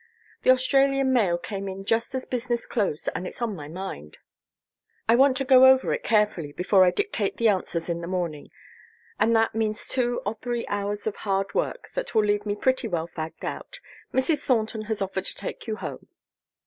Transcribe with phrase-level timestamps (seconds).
[0.41, 4.17] The Australian mail came in just as business closed and it's on my mind.
[5.07, 8.47] I want to go over it carefully before I dictate the answers in the morning,
[9.19, 12.87] and that means two or three hours of hard work that will leave me pretty
[12.87, 13.79] well fagged out.
[14.11, 14.43] Mrs.
[14.43, 16.07] Thornton has offered to take you home."